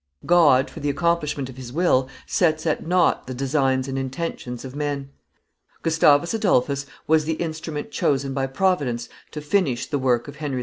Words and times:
God, 0.25 0.67
for 0.71 0.79
the 0.79 0.89
accomplishment 0.89 1.47
of 1.47 1.57
his 1.57 1.71
will, 1.71 2.09
sets 2.25 2.65
at 2.65 2.87
nought 2.87 3.27
the 3.27 3.35
designs 3.35 3.87
and 3.87 3.99
intentions 3.99 4.65
of 4.65 4.75
men. 4.75 5.11
Gustavus 5.83 6.33
Adolphus 6.33 6.87
was 7.05 7.25
the 7.25 7.33
instrument 7.35 7.91
chosen 7.91 8.33
by 8.33 8.47
Providence 8.47 9.09
to 9.29 9.41
finish 9.41 9.85
the 9.85 9.99
work 9.99 10.27
of 10.27 10.37
Henry 10.37 10.57
IV. 10.59 10.59